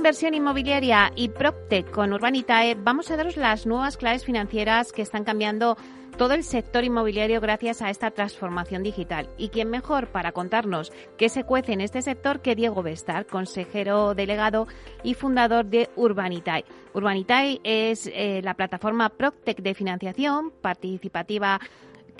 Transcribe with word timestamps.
Inversión 0.00 0.32
Inmobiliaria 0.32 1.12
y 1.14 1.28
PropTech 1.28 1.90
con 1.90 2.14
Urbanitae 2.14 2.74
vamos 2.74 3.10
a 3.10 3.18
daros 3.18 3.36
las 3.36 3.66
nuevas 3.66 3.98
claves 3.98 4.24
financieras 4.24 4.92
que 4.92 5.02
están 5.02 5.24
cambiando 5.24 5.76
todo 6.16 6.32
el 6.32 6.42
sector 6.42 6.84
inmobiliario 6.84 7.38
gracias 7.42 7.82
a 7.82 7.90
esta 7.90 8.10
transformación 8.10 8.82
digital. 8.82 9.28
¿Y 9.36 9.50
quién 9.50 9.68
mejor 9.68 10.06
para 10.08 10.32
contarnos 10.32 10.90
qué 11.18 11.28
se 11.28 11.44
cuece 11.44 11.74
en 11.74 11.82
este 11.82 12.00
sector 12.00 12.40
que 12.40 12.54
Diego 12.54 12.82
Bestar, 12.82 13.26
consejero 13.26 14.14
delegado 14.14 14.68
y 15.02 15.12
fundador 15.12 15.66
de 15.66 15.90
Urbanitae? 15.96 16.64
Urbanitae 16.94 17.60
es 17.62 18.06
eh, 18.06 18.40
la 18.42 18.54
plataforma 18.54 19.10
PropTech 19.10 19.60
de 19.60 19.74
financiación 19.74 20.50
participativa 20.62 21.60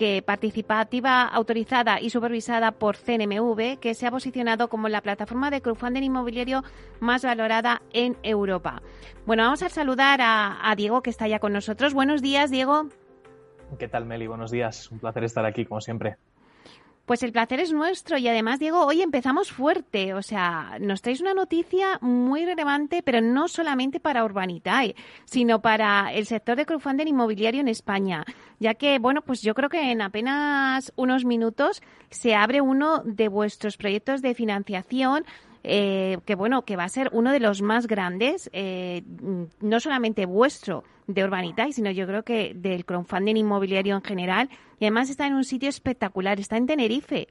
que 0.01 0.23
participativa 0.23 1.25
autorizada 1.25 2.01
y 2.01 2.09
supervisada 2.09 2.73
por 2.73 2.97
CNMV, 2.97 3.79
que 3.79 3.93
se 3.93 4.07
ha 4.07 4.11
posicionado 4.11 4.69
como 4.69 4.89
la 4.89 5.03
plataforma 5.03 5.51
de 5.51 5.61
crowdfunding 5.61 6.05
inmobiliario 6.05 6.65
más 7.01 7.23
valorada 7.23 7.83
en 7.93 8.17
Europa. 8.23 8.81
Bueno, 9.27 9.43
vamos 9.43 9.63
a 9.63 9.69
saludar 9.69 10.23
a, 10.23 10.71
a 10.71 10.75
Diego, 10.75 11.03
que 11.03 11.11
está 11.11 11.29
ya 11.29 11.39
con 11.39 11.53
nosotros. 11.53 11.93
Buenos 11.93 12.23
días, 12.23 12.51
Diego. 12.51 12.89
¿Qué 13.79 13.89
tal, 13.89 14.07
Meli? 14.07 14.27
Buenos 14.27 14.51
días. 14.51 14.91
Un 14.91 15.01
placer 15.01 15.23
estar 15.25 15.45
aquí, 15.45 15.67
como 15.67 15.83
siempre. 15.83 16.17
Pues 17.11 17.25
el 17.25 17.33
placer 17.33 17.59
es 17.59 17.73
nuestro 17.73 18.19
y 18.19 18.29
además, 18.29 18.61
Diego, 18.61 18.87
hoy 18.87 19.03
empezamos 19.03 19.51
fuerte. 19.51 20.15
O 20.15 20.23
sea, 20.23 20.77
nos 20.79 21.03
traéis 21.03 21.21
una 21.21 21.35
noticia 21.35 21.99
muy 22.01 22.47
relevante, 22.47 23.03
pero 23.03 23.21
no 23.21 23.49
solamente 23.49 23.99
para 23.99 24.25
Urbanitae, 24.25 24.95
sino 25.25 25.61
para 25.61 26.13
el 26.13 26.27
sector 26.27 26.57
de 26.57 26.67
crowdfunding 26.67 27.09
inmobiliario 27.09 27.63
en 27.63 27.67
España. 27.67 28.25
Ya 28.61 28.75
que, 28.75 29.01
bueno, 29.01 29.23
pues 29.23 29.43
yo 29.43 29.55
creo 29.55 29.69
que 29.69 29.91
en 29.91 30.03
apenas 30.03 30.93
unos 30.95 31.25
minutos 31.25 31.83
se 32.11 32.37
abre 32.37 32.61
uno 32.61 33.03
de 33.05 33.27
vuestros 33.27 33.77
proyectos 33.77 34.23
de 34.23 34.37
financiación 34.37 35.25
eh, 35.63 36.19
que 36.25 36.35
bueno, 36.35 36.63
que 36.63 36.77
va 36.77 36.85
a 36.85 36.89
ser 36.89 37.11
uno 37.13 37.33
de 37.33 37.41
los 37.41 37.63
más 37.63 37.87
grandes, 37.87 38.51
eh, 38.53 39.03
no 39.61 39.81
solamente 39.81 40.27
vuestro 40.27 40.85
de 41.07 41.25
Urbanitae, 41.25 41.73
sino 41.73 41.91
yo 41.91 42.07
creo 42.07 42.23
que 42.23 42.53
del 42.55 42.85
crowdfunding 42.85 43.37
inmobiliario 43.37 43.95
en 43.95 44.03
general. 44.03 44.49
Y 44.79 44.85
además 44.85 45.11
está 45.11 45.27
en 45.27 45.35
un 45.35 45.45
sitio 45.45 45.69
espectacular, 45.69 46.41
está 46.41 46.57
en 46.57 46.67
Tenerife. 46.67 47.29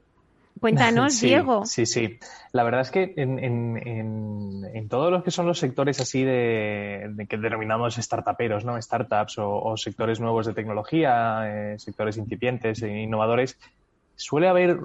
Cuéntanos, 0.60 1.20
Diego. 1.20 1.64
Sí, 1.64 1.86
sí. 1.86 2.18
La 2.52 2.62
verdad 2.62 2.82
es 2.82 2.90
que 2.90 3.14
en, 3.16 3.38
en, 3.38 4.64
en, 4.74 4.88
todos 4.88 5.10
los 5.10 5.22
que 5.24 5.30
son 5.30 5.46
los 5.46 5.58
sectores 5.58 6.00
así 6.00 6.22
de, 6.22 7.26
que 7.28 7.38
denominamos 7.38 7.96
startuperos, 7.96 8.64
¿no? 8.64 8.80
Startups 8.80 9.38
o, 9.38 9.76
sectores 9.76 10.20
nuevos 10.20 10.46
de 10.46 10.52
tecnología, 10.52 11.42
eh, 11.46 11.78
sectores 11.78 12.16
incipientes 12.16 12.82
e 12.82 12.88
innovadores, 12.88 13.58
suele 14.20 14.48
haber 14.48 14.78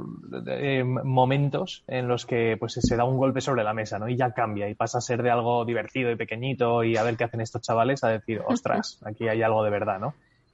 eh, 0.48 0.84
momentos 0.86 1.84
en 1.88 2.08
los 2.08 2.26
que 2.26 2.56
pues 2.58 2.74
se 2.74 2.96
da 2.96 3.04
un 3.04 3.18
golpe 3.18 3.42
sobre 3.42 3.66
la 3.66 3.74
mesa, 3.74 4.00
¿no? 4.00 4.08
Y 4.08 4.16
ya 4.16 4.32
cambia 4.32 4.70
y 4.70 4.76
pasa 4.76 5.00
a 5.00 5.02
ser 5.02 5.22
de 5.22 5.30
algo 5.30 5.66
divertido 5.66 6.10
y 6.10 6.16
pequeñito 6.16 6.86
y 6.86 6.96
a 6.96 7.04
ver 7.04 7.18
qué 7.18 7.26
hacen 7.26 7.42
estos 7.42 7.62
chavales 7.62 8.04
a 8.06 8.10
decir, 8.10 8.42
ostras, 8.48 9.02
aquí 9.06 9.28
hay 9.28 9.42
algo 9.42 9.62
de 9.64 9.72
verdad, 9.72 10.00
¿no? 10.00 10.14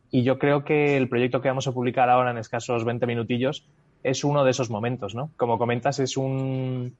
Y 0.09 0.23
yo 0.23 0.39
creo 0.39 0.63
que 0.63 0.97
el 0.97 1.07
proyecto 1.09 1.41
que 1.41 1.49
vamos 1.49 1.67
a 1.67 1.73
publicar 1.73 2.09
ahora 2.09 2.31
en 2.31 2.39
escasos 2.39 2.83
20 2.83 3.05
minutillos 3.05 3.65
es 4.03 4.23
uno 4.23 4.43
de 4.43 4.49
esos 4.49 4.71
momentos, 4.71 5.13
¿no? 5.13 5.29
Como 5.37 5.59
comentas, 5.59 5.99
es 5.99 6.17
un 6.17 6.95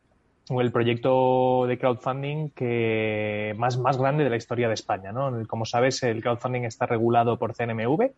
el 0.50 0.72
proyecto 0.72 1.66
de 1.68 1.80
crowdfunding 1.80 2.50
que 2.50 3.56
más, 3.58 3.78
más 3.78 3.98
grande 3.98 4.24
de 4.24 4.30
la 4.30 4.36
historia 4.36 4.68
de 4.68 4.76
España, 4.76 5.12
¿no? 5.12 5.48
Como 5.48 5.66
sabes, 5.66 6.04
el 6.04 6.22
crowdfunding 6.22 6.64
está 6.64 6.86
regulado 6.86 7.38
por 7.38 7.56
CNMV, 7.56 8.12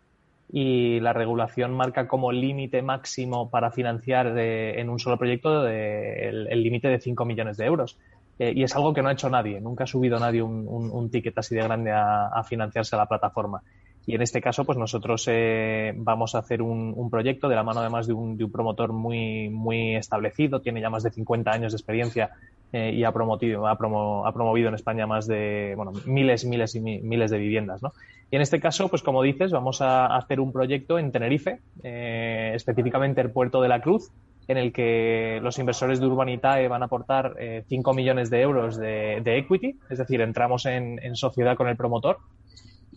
y 0.56 1.00
la 1.00 1.14
regulación 1.14 1.74
marca 1.74 2.08
como 2.08 2.32
límite 2.32 2.84
máximo 2.84 3.50
para 3.50 3.72
financiar 3.72 4.38
en 4.38 4.88
un 4.88 5.00
solo 5.00 5.18
proyecto 5.18 5.68
el 5.68 6.64
límite 6.64 6.88
de 6.90 7.00
5 7.00 7.26
millones 7.26 7.58
de 7.58 7.66
euros. 7.66 7.98
Eh, 8.40 8.54
y 8.56 8.64
es 8.64 8.76
algo 8.76 8.94
que 8.94 9.02
no 9.02 9.10
ha 9.10 9.14
hecho 9.14 9.30
nadie, 9.30 9.62
nunca 9.62 9.84
ha 9.84 9.88
subido 9.88 10.20
nadie 10.20 10.42
un, 10.42 10.68
un, 10.68 11.10
ticket 11.12 11.38
así 11.38 11.54
de 11.54 11.62
grande 11.62 11.92
a, 11.92 12.44
financiarse 12.44 12.96
a 12.96 13.00
la 13.00 13.06
plataforma. 13.06 13.62
Y 14.06 14.16
en 14.16 14.22
este 14.22 14.42
caso, 14.42 14.66
pues 14.66 14.78
nosotros 14.78 15.26
eh, 15.28 15.94
vamos 15.96 16.36
a 16.36 16.40
hacer 16.40 16.62
un, 16.62 17.10
proyecto 17.10 17.48
de 17.48 17.56
la 17.56 17.64
mano 17.64 17.80
además 17.80 18.08
de 18.08 18.14
un, 18.14 18.36
de 18.36 18.44
un 18.44 18.52
promotor 18.52 18.92
muy, 18.92 19.50
muy 19.50 19.96
establecido, 19.96 20.62
tiene 20.62 20.82
ya 20.82 20.90
más 20.90 21.04
de 21.04 21.12
50 21.12 21.52
años 21.52 21.72
de 21.72 21.78
experiencia 21.78 22.32
eh, 22.74 22.92
y 22.94 23.04
ha, 23.04 23.12
promovido, 23.12 23.68
ha, 23.68 23.78
promovido 23.78 24.68
en 24.68 24.76
España 24.76 25.06
más 25.06 25.28
de 25.28 25.74
bueno, 25.78 25.94
miles, 26.06 26.44
miles 26.44 26.76
y 26.76 26.82
miles 26.82 27.32
de 27.32 27.38
viviendas. 27.38 27.82
¿no? 27.84 27.94
Y 28.34 28.36
en 28.36 28.42
este 28.42 28.60
caso, 28.60 28.88
pues 28.88 29.04
como 29.04 29.22
dices, 29.22 29.52
vamos 29.52 29.80
a 29.84 30.08
hacer 30.08 30.40
un 30.40 30.52
proyecto 30.52 30.98
en 30.98 31.12
Tenerife, 31.12 31.60
eh, 31.84 32.54
específicamente 32.56 33.22
el 33.22 33.30
Puerto 33.30 33.62
de 33.62 33.68
la 33.68 33.80
Cruz, 33.80 34.10
en 34.48 34.58
el 34.58 34.74
que 34.74 35.40
los 35.44 35.60
inversores 35.60 36.00
de 36.00 36.08
Urbanitae 36.08 36.68
van 36.68 36.82
a 36.82 36.86
aportar 36.86 37.36
eh, 37.38 37.64
5 37.70 37.94
millones 37.94 38.32
de 38.32 38.42
euros 38.42 38.76
de, 38.76 39.22
equity, 39.24 39.78
es 39.88 40.00
decir, 40.00 40.20
entramos 40.20 40.66
en, 40.66 41.16
sociedad 41.16 41.56
con 41.56 41.68
el 41.68 41.78
promotor 41.78 42.18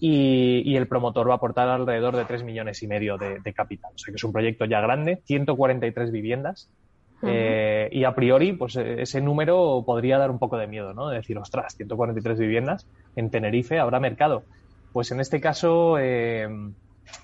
y, 0.00 0.74
el 0.74 0.88
promotor 0.88 1.28
va 1.28 1.34
a 1.34 1.36
aportar 1.36 1.68
alrededor 1.68 2.16
de 2.16 2.24
3 2.24 2.42
millones 2.42 2.82
y 2.82 2.86
medio 2.86 3.18
de, 3.18 3.38
de 3.40 3.52
capital. 3.52 3.90
O 3.94 3.98
sea 3.98 4.12
que 4.12 4.16
es 4.16 4.24
un 4.24 4.32
proyecto 4.32 4.64
ya 4.64 4.80
grande, 4.80 5.20
143 5.26 6.12
viviendas 6.12 6.70
eh, 7.22 7.88
y 7.92 8.04
a 8.04 8.14
priori, 8.14 8.52
pues 8.52 8.76
eh, 8.76 9.02
ese 9.02 9.20
número 9.20 9.82
podría 9.86 10.18
dar 10.18 10.30
un 10.30 10.38
poco 10.38 10.56
de 10.58 10.66
miedo, 10.66 10.92
¿no? 10.92 11.08
De 11.08 11.16
decir, 11.16 11.38
ostras, 11.38 11.74
143 11.76 12.38
viviendas 12.38 12.86
en 13.16 13.30
Tenerife, 13.30 13.78
¿habrá 13.78 14.00
mercado? 14.00 14.42
Pues 14.96 15.10
en 15.10 15.20
este 15.20 15.42
caso 15.42 15.98
eh, 15.98 16.48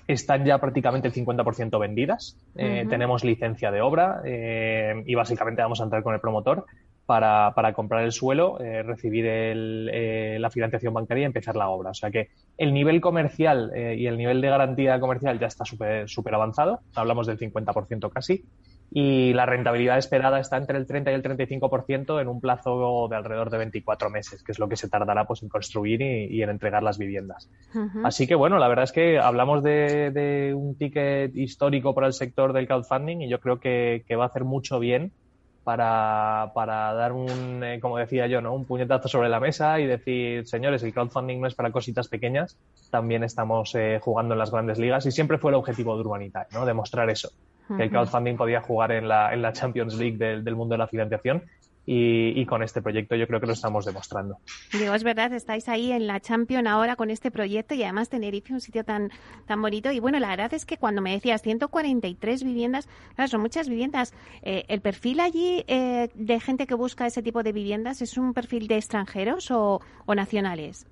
están 0.07 0.45
ya 0.45 0.59
prácticamente 0.59 1.07
el 1.07 1.13
50% 1.15 1.79
vendidas. 1.79 2.37
Tenemos 2.53 3.23
licencia 3.23 3.71
de 3.71 3.81
obra 3.81 4.21
y 4.23 5.15
básicamente 5.15 5.63
vamos 5.63 5.81
a 5.81 5.85
entrar 5.85 6.03
con 6.03 6.13
el 6.13 6.19
promotor 6.19 6.67
para, 7.07 7.51
para 7.55 7.73
comprar 7.73 8.03
el 8.03 8.11
suelo, 8.11 8.59
recibir 8.59 9.25
el, 9.25 10.39
la 10.39 10.51
financiación 10.51 10.93
bancaria 10.93 11.23
y 11.23 11.25
empezar 11.25 11.55
la 11.55 11.67
obra. 11.69 11.89
O 11.89 11.93
sea 11.95 12.11
que 12.11 12.29
el 12.59 12.75
nivel 12.75 13.01
comercial 13.01 13.71
y 13.75 14.05
el 14.05 14.19
nivel 14.19 14.39
de 14.41 14.49
garantía 14.49 14.99
comercial 14.99 15.39
ya 15.39 15.47
está 15.47 15.65
súper 15.65 16.35
avanzado. 16.35 16.81
Hablamos 16.93 17.25
del 17.25 17.39
50% 17.39 18.11
casi 18.11 18.45
y 18.95 19.33
la 19.33 19.47
rentabilidad 19.47 19.97
esperada 19.97 20.39
está 20.39 20.57
entre 20.57 20.77
el 20.77 20.85
30 20.85 21.11
y 21.11 21.13
el 21.15 21.23
35% 21.23 22.21
en 22.21 22.27
un 22.27 22.39
plazo 22.39 23.07
de 23.09 23.15
alrededor 23.15 23.49
de 23.49 23.57
24 23.57 24.11
meses, 24.11 24.43
que 24.43 24.51
es 24.51 24.59
lo 24.59 24.69
que 24.69 24.75
se 24.75 24.87
tardará 24.87 25.25
pues, 25.25 25.41
en 25.41 25.49
construir 25.49 26.01
y, 26.01 26.43
en 26.43 26.49
entregar 26.49 26.83
las 26.83 26.99
viviendas. 26.99 27.49
Así 28.03 28.27
que, 28.27 28.35
bueno, 28.35 28.59
la 28.59 28.67
verdad 28.67 28.83
es 28.83 28.91
que 28.91 29.17
hablamos 29.17 29.63
de, 29.63 30.53
un 30.55 30.75
ticket 30.75 31.35
histórico 31.35 31.95
para 31.95 32.05
el 32.05 32.13
sector 32.13 32.53
del 32.53 32.67
crowdfunding 32.67 33.21
y 33.21 33.29
yo 33.29 33.39
creo 33.39 33.59
que, 33.59 34.03
va 34.13 34.25
a 34.25 34.27
hacer 34.27 34.43
mucho 34.43 34.79
bien 34.79 35.11
para, 35.63 36.51
para 36.53 36.93
dar 36.93 37.13
un, 37.13 37.63
eh, 37.63 37.79
como 37.79 37.97
decía 37.97 38.27
yo, 38.27 38.41
¿no? 38.41 38.53
un 38.53 38.65
puñetazo 38.65 39.07
sobre 39.07 39.29
la 39.29 39.39
mesa 39.39 39.79
y 39.79 39.87
decir, 39.87 40.45
señores, 40.45 40.83
el 40.83 40.93
crowdfunding 40.93 41.39
no 41.39 41.47
es 41.47 41.55
para 41.55 41.71
cositas 41.71 42.09
pequeñas, 42.09 42.59
también 42.91 43.23
estamos 43.23 43.73
eh, 43.73 43.99
jugando 44.01 44.33
en 44.33 44.39
las 44.39 44.51
grandes 44.51 44.77
ligas 44.77 45.05
y 45.07 45.11
siempre 45.11 45.39
fue 45.39 45.49
el 45.49 45.55
objetivo 45.55 45.95
de 45.95 46.01
Urbanitae, 46.01 46.45
¿no? 46.51 46.65
demostrar 46.65 47.09
eso 47.09 47.31
que 47.67 47.83
el 47.83 47.89
crowdfunding 47.89 48.35
podía 48.35 48.61
jugar 48.61 48.91
en 48.91 49.07
la, 49.07 49.33
en 49.33 49.41
la 49.41 49.53
Champions 49.53 49.95
League 49.95 50.17
del, 50.17 50.55
mundo 50.55 50.73
de 50.73 50.79
la 50.79 50.87
financiación 50.87 51.43
y, 51.85 52.45
con 52.45 52.63
este 52.63 52.81
proyecto 52.81 53.15
yo 53.15 53.27
creo 53.27 53.41
que 53.41 53.47
lo 53.47 53.53
estamos 53.53 53.85
demostrando. 53.85 54.37
Digo, 54.71 54.93
es 54.93 55.03
verdad, 55.03 55.33
estáis 55.33 55.67
ahí 55.67 55.91
en 55.91 56.07
la 56.07 56.21
Champions 56.21 56.67
ahora 56.67 56.95
con 56.95 57.09
este 57.09 57.29
proyecto 57.29 57.73
y 57.73 57.83
además 57.83 58.09
Tenerife, 58.09 58.53
un 58.53 58.61
sitio 58.61 58.85
tan, 58.85 59.11
tan 59.47 59.61
bonito. 59.61 59.91
Y 59.91 59.99
bueno, 59.99 60.19
la 60.19 60.29
verdad 60.29 60.53
es 60.53 60.65
que 60.65 60.77
cuando 60.77 61.01
me 61.01 61.11
decías 61.11 61.41
143 61.41 62.43
viviendas, 62.43 62.87
claro, 63.15 63.29
son 63.29 63.41
muchas 63.41 63.67
viviendas. 63.67 64.13
Eh, 64.43 64.63
¿El 64.69 64.79
perfil 64.79 65.19
allí 65.19 65.65
eh, 65.67 66.09
de 66.13 66.39
gente 66.39 66.67
que 66.67 66.75
busca 66.75 67.05
ese 67.05 67.21
tipo 67.21 67.43
de 67.43 67.51
viviendas 67.51 68.01
es 68.01 68.17
un 68.17 68.33
perfil 68.33 68.67
de 68.67 68.77
extranjeros 68.77 69.51
o, 69.51 69.81
o 70.05 70.15
nacionales? 70.15 70.87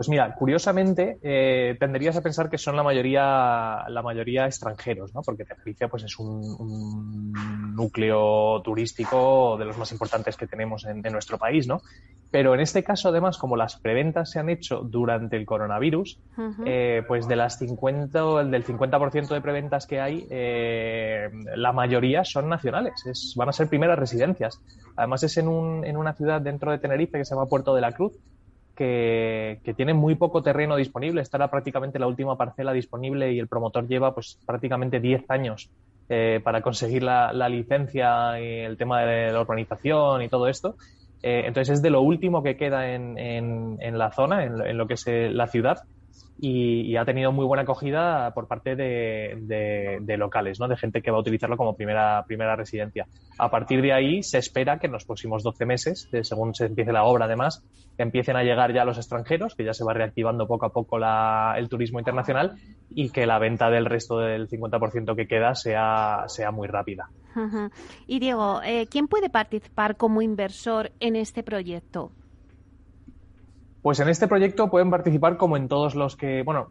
Pues 0.00 0.08
mira, 0.08 0.34
curiosamente 0.34 1.18
eh, 1.22 1.76
tendrías 1.78 2.16
a 2.16 2.22
pensar 2.22 2.48
que 2.48 2.56
son 2.56 2.74
la 2.74 2.82
mayoría, 2.82 3.84
la 3.86 4.00
mayoría 4.02 4.46
extranjeros, 4.46 5.14
¿no? 5.14 5.20
Porque 5.20 5.44
Tenerife 5.44 5.88
pues, 5.88 6.04
es 6.04 6.18
un, 6.18 7.34
núcleo 7.76 8.62
turístico 8.62 9.58
de 9.58 9.66
los 9.66 9.76
más 9.76 9.92
importantes 9.92 10.38
que 10.38 10.46
tenemos 10.46 10.86
en, 10.86 11.02
nuestro 11.02 11.36
país, 11.36 11.68
¿no? 11.68 11.82
Pero 12.30 12.54
en 12.54 12.60
este 12.60 12.82
caso, 12.82 13.10
además, 13.10 13.36
como 13.36 13.56
las 13.56 13.76
preventas 13.76 14.30
se 14.30 14.38
han 14.38 14.48
hecho 14.48 14.80
durante 14.80 15.36
el 15.36 15.44
coronavirus, 15.44 16.18
eh, 16.64 17.02
pues 17.06 17.28
de 17.28 17.36
las 17.36 17.58
50, 17.58 18.44
del 18.44 18.64
50% 18.64 19.28
de 19.28 19.40
preventas 19.42 19.86
que 19.86 20.00
hay, 20.00 20.26
eh, 20.30 21.28
la 21.56 21.72
mayoría 21.74 22.24
son 22.24 22.48
nacionales, 22.48 22.94
es, 23.04 23.34
van 23.36 23.50
a 23.50 23.52
ser 23.52 23.68
primeras 23.68 23.98
residencias. 23.98 24.62
Además 24.96 25.24
es 25.24 25.36
en, 25.36 25.48
un, 25.48 25.84
en 25.84 25.98
una 25.98 26.14
ciudad 26.14 26.40
dentro 26.40 26.70
de 26.70 26.78
Tenerife 26.78 27.18
que 27.18 27.26
se 27.26 27.34
llama 27.34 27.50
Puerto 27.50 27.74
de 27.74 27.82
la 27.82 27.92
Cruz, 27.92 28.14
que, 28.80 29.74
tiene 29.76 29.92
muy 29.92 30.14
poco 30.14 30.42
terreno 30.42 30.74
disponible. 30.76 31.20
Estará 31.20 31.50
prácticamente 31.50 31.98
la 31.98 32.06
última 32.06 32.38
parcela 32.38 32.72
disponible 32.72 33.30
y 33.30 33.38
el 33.38 33.46
promotor 33.46 33.86
lleva 33.86 34.14
pues 34.14 34.38
prácticamente 34.46 35.00
10 35.00 35.24
años 35.28 35.70
eh, 36.08 36.40
para 36.42 36.62
conseguir 36.62 37.02
la, 37.02 37.30
licencia 37.50 38.40
y 38.40 38.60
el 38.60 38.78
tema 38.78 39.02
de 39.02 39.32
la 39.32 39.42
urbanización 39.42 40.22
y 40.22 40.28
todo 40.28 40.48
esto. 40.48 40.76
Eh, 41.22 41.42
entonces 41.44 41.74
es 41.74 41.82
de 41.82 41.90
lo 41.90 42.00
último 42.00 42.42
que 42.42 42.56
queda 42.56 42.94
en, 42.94 43.18
en, 43.18 43.98
la 43.98 44.12
zona, 44.12 44.44
en, 44.44 44.58
en, 44.66 44.78
lo 44.78 44.86
que 44.86 44.94
es 44.94 45.06
la 45.06 45.46
ciudad 45.46 45.82
y, 46.42 46.96
ha 46.96 47.04
tenido 47.04 47.32
muy 47.32 47.44
buena 47.44 47.64
acogida 47.64 48.32
por 48.34 48.46
parte 48.48 48.74
de, 48.74 50.16
locales, 50.18 50.58
¿no? 50.58 50.68
de 50.68 50.76
gente 50.76 51.02
que 51.02 51.10
va 51.10 51.18
a 51.18 51.20
utilizarlo 51.20 51.56
como 51.56 51.76
primera, 51.76 52.24
primera 52.26 52.56
residencia. 52.56 53.06
A 53.38 53.50
partir 53.50 53.82
de 53.82 53.92
ahí 53.92 54.22
se 54.22 54.38
espera 54.38 54.78
que 54.78 54.86
en 54.86 54.92
los 54.92 55.04
próximos 55.04 55.42
12 55.42 55.66
meses, 55.66 56.08
según 56.22 56.54
se 56.54 56.66
empiece 56.66 56.92
la 56.92 57.04
obra 57.04 57.26
además, 57.26 57.62
empiecen 57.98 58.36
a 58.36 58.42
llegar 58.42 58.72
ya 58.72 58.84
los 58.84 58.96
extranjeros, 58.96 59.54
que 59.54 59.64
ya 59.64 59.74
se 59.74 59.84
va 59.84 59.92
reactivando 59.92 60.46
poco 60.46 60.66
a 60.66 60.70
poco 60.70 60.98
el 60.98 61.68
turismo 61.68 61.98
internacional 61.98 62.56
y 62.88 63.10
que 63.10 63.26
la 63.26 63.38
venta 63.38 63.70
del 63.70 63.84
resto 63.84 64.18
del 64.18 64.48
50% 64.48 65.14
que 65.14 65.26
queda 65.26 65.54
sea, 65.54 66.24
sea 66.26 66.50
muy 66.50 66.68
rápida. 66.68 67.10
Y 68.06 68.18
Diego, 68.18 68.60
eh, 68.64 68.86
¿quién 68.90 69.08
puede 69.08 69.30
participar 69.30 69.96
como 69.96 70.22
inversor 70.22 70.90
en 71.00 71.16
este 71.16 71.42
proyecto? 71.42 72.10
Pues 73.82 73.98
en 74.00 74.08
este 74.08 74.28
proyecto 74.28 74.68
pueden 74.68 74.90
participar 74.90 75.36
como 75.36 75.56
en 75.56 75.68
todos 75.68 75.94
los 75.94 76.16
que, 76.16 76.42
bueno, 76.42 76.68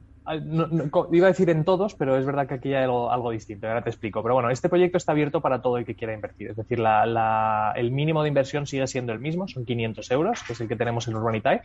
iba 1.12 1.28
a 1.28 1.32
decir 1.32 1.50
en 1.50 1.64
todos, 1.64 1.96
pero 1.96 2.16
es 2.18 2.26
verdad 2.26 2.48
que 2.48 2.56
aquí 2.56 2.74
hay 2.74 2.84
algo, 2.84 3.32
distinto, 3.32 3.68
ahora 3.68 3.82
te 3.82 3.90
explico. 3.90 4.22
Pero 4.22 4.36
bueno, 4.36 4.50
este 4.52 4.70
proyecto 4.70 4.98
está 4.98 5.14
abierto 5.14 5.42
para 5.42 5.62
todo 5.62 5.78
el 5.78 5.86
que 5.86 5.96
quiera 5.96 6.14
invertir. 6.14 6.52
Es 6.52 6.58
decir, 6.58 6.80
el 6.80 7.92
mínimo 7.92 8.22
de 8.22 8.28
inversión 8.28 8.68
sigue 8.68 8.86
siendo 8.86 9.12
el 9.12 9.20
mismo, 9.20 9.48
son 9.48 9.66
500 9.66 10.12
euros, 10.12 10.44
que 10.44 10.54
es 10.54 10.62
el 10.62 10.68
que 10.68 10.76
tenemos 10.76 11.08
en 11.08 11.16
Urbanitae. 11.16 11.62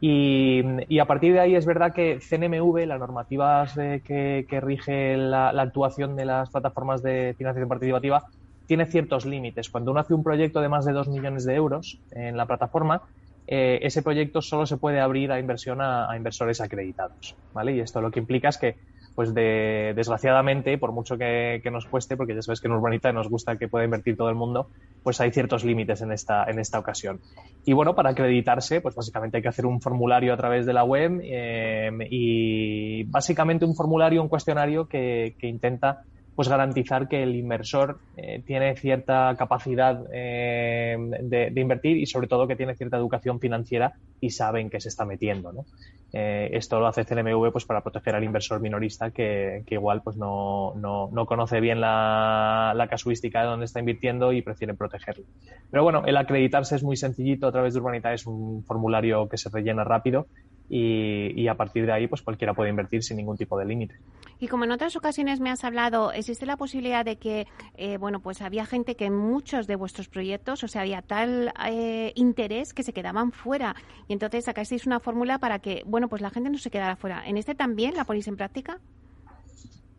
Y, 0.00 0.98
a 0.98 1.04
partir 1.04 1.34
de 1.34 1.40
ahí 1.40 1.54
es 1.54 1.66
verdad 1.66 1.92
que 1.92 2.18
CNMV, 2.18 2.86
la 2.86 2.98
normativa 2.98 3.66
que, 3.74 4.58
rige 4.62 5.16
la, 5.16 5.50
actuación 5.50 6.16
de 6.16 6.24
las 6.24 6.50
plataformas 6.50 7.02
de 7.02 7.34
financiación 7.36 7.68
participativa, 7.68 8.24
tiene 8.66 8.86
ciertos 8.86 9.26
límites. 9.26 9.68
Cuando 9.68 9.90
uno 9.90 10.00
hace 10.00 10.14
un 10.14 10.22
proyecto 10.22 10.60
de 10.62 10.68
más 10.68 10.86
de 10.86 10.92
2 10.92 11.08
millones 11.08 11.44
de 11.44 11.54
euros 11.54 12.00
en 12.12 12.38
la 12.38 12.46
plataforma, 12.46 13.02
eh, 13.46 13.80
ese 13.82 14.02
proyecto 14.02 14.40
solo 14.40 14.66
se 14.66 14.76
puede 14.76 15.00
abrir 15.00 15.32
a 15.32 15.40
inversión 15.40 15.80
a, 15.80 16.08
inversores 16.16 16.60
acreditados, 16.60 17.36
¿vale? 17.52 17.72
Y 17.74 17.80
esto 17.80 18.00
lo 18.00 18.10
que 18.10 18.20
implica 18.20 18.48
es 18.48 18.58
que, 18.58 18.76
pues 19.14 19.34
de, 19.34 19.92
desgraciadamente, 19.96 20.78
por 20.78 20.92
mucho 20.92 21.18
que, 21.18 21.60
nos 21.70 21.86
cueste, 21.86 22.16
porque 22.16 22.34
ya 22.34 22.42
sabes 22.42 22.60
que 22.60 22.68
en 22.68 22.74
Urbanita 22.74 23.12
nos 23.12 23.28
gusta 23.28 23.56
que 23.56 23.68
pueda 23.68 23.84
invertir 23.84 24.16
todo 24.16 24.28
el 24.28 24.36
mundo, 24.36 24.68
pues 25.02 25.20
hay 25.20 25.32
ciertos 25.32 25.64
límites 25.64 26.00
en 26.02 26.12
esta, 26.12 26.44
en 26.44 26.60
esta 26.60 26.78
ocasión. 26.78 27.20
Y 27.64 27.72
bueno, 27.72 27.94
para 27.94 28.10
acreditarse, 28.10 28.80
pues 28.80 28.94
básicamente 28.94 29.38
hay 29.38 29.42
que 29.42 29.48
hacer 29.48 29.66
un 29.66 29.80
formulario 29.80 30.32
a 30.32 30.36
través 30.36 30.64
de 30.64 30.72
la 30.72 30.84
web 30.84 31.20
eh, 31.22 31.90
y 32.10 33.02
básicamente 33.04 33.64
un 33.64 33.74
formulario, 33.74 34.22
un 34.22 34.28
cuestionario 34.28 34.86
que, 34.86 35.34
que 35.38 35.48
intenta 35.48 36.04
pues 36.34 36.48
garantizar 36.48 37.08
que 37.08 37.22
el 37.22 37.36
inversor 37.36 37.98
eh, 38.16 38.42
tiene 38.46 38.74
cierta 38.76 39.34
capacidad 39.38 40.04
eh, 40.12 40.96
de, 40.98 41.60
invertir 41.60 41.98
y 41.98 42.06
sobre 42.06 42.26
todo 42.26 42.48
que 42.48 42.56
tiene 42.56 42.74
cierta 42.74 42.96
educación 42.96 43.38
financiera 43.38 43.92
y 44.20 44.30
sabe 44.30 44.60
en 44.60 44.70
qué 44.70 44.80
se 44.80 44.88
está 44.88 45.04
metiendo. 45.04 45.52
¿no? 45.52 45.66
Eh, 46.12 46.50
esto 46.52 46.80
lo 46.80 46.86
hace 46.86 47.04
CNMV 47.04 47.52
pues 47.52 47.64
para 47.64 47.82
proteger 47.82 48.14
al 48.14 48.24
inversor 48.24 48.60
minorista 48.60 49.10
que, 49.10 49.64
igual 49.68 50.02
pues 50.02 50.16
no, 50.16 50.74
no, 50.76 51.26
conoce 51.26 51.60
bien 51.60 51.80
la, 51.80 52.72
la, 52.76 52.88
casuística 52.88 53.40
de 53.40 53.46
dónde 53.46 53.66
está 53.66 53.80
invirtiendo 53.80 54.32
y 54.32 54.42
prefiere 54.42 54.74
protegerlo. 54.74 55.24
Pero 55.70 55.82
bueno, 55.82 56.02
el 56.06 56.16
acreditarse 56.16 56.76
es 56.76 56.82
muy 56.82 56.96
sencillito 56.96 57.46
a 57.46 57.52
través 57.52 57.74
de 57.74 57.80
Urbanita, 57.80 58.12
es 58.12 58.26
un 58.26 58.64
formulario 58.64 59.28
que 59.28 59.36
se 59.36 59.50
rellena 59.50 59.84
rápido 59.84 60.26
y, 60.74 61.48
a 61.48 61.54
partir 61.54 61.84
de 61.84 61.92
ahí 61.92 62.06
pues 62.06 62.22
cualquiera 62.22 62.54
puede 62.54 62.70
invertir 62.70 63.02
sin 63.02 63.18
ningún 63.18 63.36
tipo 63.36 63.58
de 63.58 63.66
límite. 63.66 63.96
Y 64.38 64.48
como 64.48 64.64
en 64.64 64.72
otras 64.72 64.96
ocasiones 64.96 65.38
me 65.38 65.50
has 65.50 65.64
hablado, 65.64 66.12
existe 66.12 66.46
la 66.46 66.56
posibilidad 66.56 67.04
de 67.04 67.16
que, 67.16 67.46
eh, 67.74 67.98
bueno, 67.98 68.20
pues 68.20 68.40
había 68.40 68.64
gente 68.64 68.96
que 68.96 69.04
en 69.04 69.14
muchos 69.14 69.66
de 69.66 69.76
vuestros 69.76 70.08
proyectos, 70.08 70.64
o 70.64 70.68
sea, 70.68 70.80
había 70.80 71.02
tal 71.02 71.52
eh, 71.68 72.12
interés 72.16 72.72
que 72.72 72.82
se 72.82 72.94
quedaban 72.94 73.32
fuera. 73.32 73.76
Y 74.08 74.14
entonces 74.14 74.46
sacasteis 74.46 74.86
una 74.86 74.98
fórmula 74.98 75.38
para 75.38 75.58
que, 75.58 75.82
bueno, 75.84 76.08
pues 76.08 76.22
la 76.22 76.30
gente 76.30 76.48
no 76.48 76.56
se 76.56 76.70
quedara 76.70 76.96
fuera. 76.96 77.22
¿En 77.26 77.36
este 77.36 77.54
también 77.54 77.94
la 77.94 78.04
ponéis 78.04 78.26
en 78.28 78.36
práctica? 78.36 78.80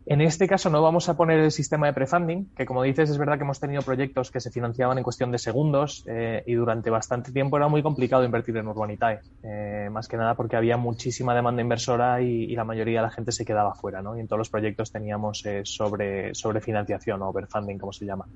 En 0.06 0.20
este 0.20 0.46
caso 0.46 0.68
no 0.68 0.82
vamos 0.82 1.08
a 1.08 1.16
poner 1.16 1.40
el 1.40 1.50
sistema 1.50 1.86
de 1.86 1.94
prefunding, 1.94 2.50
que 2.54 2.66
como 2.66 2.82
dices 2.82 3.08
es 3.08 3.16
verdad 3.16 3.38
que 3.38 3.44
hemos 3.44 3.58
tenido 3.58 3.80
proyectos 3.80 4.30
que 4.30 4.38
se 4.38 4.50
financiaban 4.50 4.98
en 4.98 5.04
cuestión 5.04 5.32
de 5.32 5.38
segundos 5.38 6.04
eh, 6.06 6.42
y 6.46 6.52
durante 6.52 6.90
bastante 6.90 7.32
tiempo 7.32 7.56
era 7.56 7.68
muy 7.68 7.82
complicado 7.82 8.22
invertir 8.22 8.54
en 8.58 8.68
Urbanitae, 8.68 9.20
eh, 9.42 9.88
más 9.90 10.06
que 10.06 10.18
nada 10.18 10.34
porque 10.34 10.56
había 10.56 10.76
muchísima 10.76 11.34
demanda 11.34 11.62
inversora 11.62 12.20
y, 12.20 12.54
la 12.54 12.64
mayoría 12.64 13.00
de 13.00 13.06
la 13.06 13.10
gente 13.10 13.32
se 13.32 13.44
quedaba 13.44 13.74
fuera, 13.74 14.02
¿no? 14.02 14.16
Y 14.16 14.20
en 14.20 14.28
todos 14.28 14.38
los 14.38 14.50
proyectos 14.50 14.92
teníamos 14.92 15.44
eh, 15.46 15.62
sobre, 15.64 16.34
sobre 16.34 16.60
financiación 16.60 17.22
o 17.22 17.30
overfunding, 17.30 17.78
como 17.78 17.92
se 17.92 18.04
llama. 18.04 18.26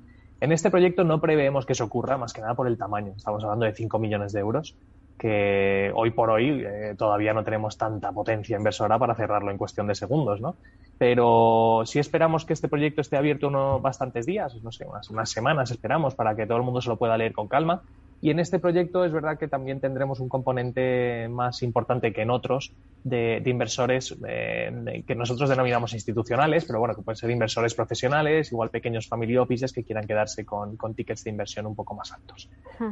En 0.41 0.51
este 0.51 0.71
proyecto 0.71 1.03
no 1.03 1.21
preveemos 1.21 1.65
que 1.65 1.73
eso 1.73 1.85
ocurra, 1.85 2.17
más 2.17 2.33
que 2.33 2.41
nada 2.41 2.55
por 2.55 2.67
el 2.67 2.77
tamaño. 2.77 3.13
Estamos 3.15 3.43
hablando 3.43 3.65
de 3.65 3.73
5 3.73 3.99
millones 3.99 4.33
de 4.33 4.39
euros 4.39 4.75
que 5.19 5.91
hoy 5.93 6.11
por 6.11 6.31
hoy 6.31 6.63
eh, 6.65 6.95
todavía 6.97 7.33
no 7.33 7.43
tenemos 7.43 7.77
tanta 7.77 8.11
potencia 8.11 8.57
inversora 8.57 8.97
para 8.97 9.13
cerrarlo 9.13 9.51
en 9.51 9.57
cuestión 9.57 9.85
de 9.85 9.93
segundos, 9.93 10.39
¿no? 10.39 10.55
Pero 10.97 11.83
si 11.85 11.99
esperamos 11.99 12.45
que 12.45 12.53
este 12.53 12.69
proyecto 12.69 13.01
esté 13.01 13.17
abierto 13.17 13.49
unos 13.49 13.81
bastantes 13.81 14.25
días, 14.25 14.55
no 14.63 14.71
sé, 14.71 14.85
unas, 14.85 15.09
unas 15.09 15.29
semanas 15.29 15.69
esperamos 15.69 16.15
para 16.15 16.35
que 16.35 16.47
todo 16.47 16.57
el 16.57 16.63
mundo 16.63 16.81
se 16.81 16.89
lo 16.89 16.97
pueda 16.97 17.17
leer 17.17 17.33
con 17.33 17.47
calma 17.47 17.81
y 18.21 18.31
en 18.31 18.39
este 18.39 18.59
proyecto 18.59 19.05
es 19.05 19.13
verdad 19.13 19.37
que 19.37 19.47
también 19.47 19.79
tendremos 19.79 20.19
un 20.19 20.27
componente 20.27 21.27
más 21.29 21.63
importante 21.63 22.11
que 22.11 22.21
en 22.21 22.31
otros 22.31 22.73
de, 23.03 23.41
inversores 23.45 24.15
eh, 24.27 25.03
que 25.07 25.15
nosotros 25.15 25.49
denominamos 25.49 25.93
institucionales, 25.93 26.65
pero 26.65 26.79
bueno, 26.79 26.95
que 26.95 27.01
pueden 27.01 27.15
ser 27.15 27.29
inversores 27.31 27.73
profesionales, 27.73 28.51
igual 28.51 28.69
pequeños 28.69 29.07
family 29.07 29.37
offices 29.37 29.71
que 29.71 29.83
quieran 29.83 30.05
quedarse 30.05 30.45
con, 30.45 30.77
tickets 30.95 31.23
de 31.23 31.29
inversión 31.29 31.65
un 31.65 31.75
poco 31.75 31.95
más 31.95 32.11
altos. 32.11 32.49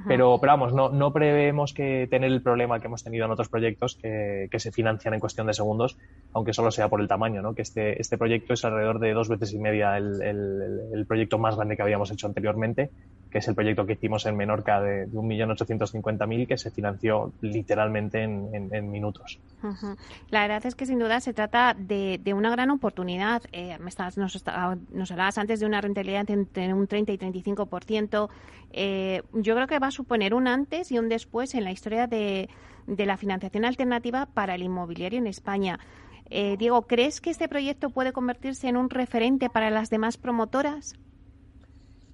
pero, 0.07 0.39
pero 0.39 0.53
vamos, 0.53 0.73
no, 0.73 0.89
no 0.89 1.11
prevemos 1.11 1.73
que 1.73 2.07
tener 2.09 2.31
el 2.31 2.41
problema 2.41 2.79
que 2.79 2.87
hemos 2.87 3.03
tenido 3.03 3.25
en 3.25 3.31
otros 3.31 3.49
proyectos 3.49 3.95
que, 3.95 4.47
se 4.57 4.71
financian 4.71 5.13
en 5.13 5.19
cuestión 5.19 5.45
de 5.45 5.53
segundos, 5.53 5.97
aunque 6.33 6.51
solo 6.51 6.71
sea 6.71 6.89
por 6.89 6.99
el 6.99 7.07
tamaño, 7.07 7.43
¿no? 7.43 7.53
que 7.53 7.61
este, 7.61 8.01
este 8.01 8.17
proyecto 8.17 8.53
es 8.53 8.65
alrededor 8.65 8.99
de 8.99 9.13
dos 9.13 9.29
veces 9.29 9.53
y 9.53 9.59
media 9.59 9.97
el, 9.97 10.19
el 10.21 11.05
proyecto 11.05 11.37
más 11.37 11.55
grande 11.55 11.75
que 11.75 11.83
habíamos 11.83 12.09
hecho 12.11 12.25
anteriormente 12.25 12.89
que 13.31 13.39
es 13.39 13.47
el 13.47 13.55
proyecto 13.55 13.85
que 13.85 13.93
hicimos 13.93 14.25
en 14.25 14.35
Menorca 14.35 14.81
de, 14.81 15.07
1.850.000 15.07 16.47
que 16.47 16.57
se 16.57 16.71
financió 16.71 17.31
literalmente 17.41 18.23
en, 18.23 18.91
minutos. 18.91 19.39
La 20.29 20.41
verdad 20.41 20.65
es 20.65 20.75
que 20.75 20.85
sin 20.85 20.99
duda 20.99 21.19
se 21.19 21.33
trata 21.33 21.75
de, 21.77 22.33
una 22.33 22.49
gran 22.49 22.69
oportunidad. 22.71 23.43
Eh, 23.51 23.77
nos, 24.15 25.11
hablabas 25.11 25.37
antes 25.37 25.59
de 25.59 25.65
una 25.65 25.81
rentabilidad 25.81 26.29
entre 26.29 26.73
un 26.73 26.87
30 26.87 27.11
y 27.11 27.17
35%. 27.17 28.29
Eh, 28.71 29.23
yo 29.33 29.55
creo 29.55 29.67
que 29.67 29.79
va 29.79 29.87
a 29.87 29.91
suponer 29.91 30.33
un 30.33 30.47
antes 30.47 30.91
y 30.91 30.99
un 30.99 31.09
después 31.09 31.55
en 31.55 31.63
la 31.63 31.71
historia 31.71 32.07
de, 32.07 32.49
la 32.87 33.17
financiación 33.17 33.65
alternativa 33.65 34.25
para 34.27 34.55
el 34.55 34.63
inmobiliario 34.63 35.19
en 35.19 35.27
España. 35.27 35.79
Eh, 36.29 36.57
Diego, 36.57 36.83
¿crees 36.83 37.21
que 37.21 37.29
este 37.29 37.47
proyecto 37.47 37.89
puede 37.89 38.11
convertirse 38.11 38.67
en 38.67 38.77
un 38.77 38.89
referente 38.89 39.49
para 39.49 39.69
las 39.69 39.89
demás 39.89 40.17
promotoras? 40.17 40.95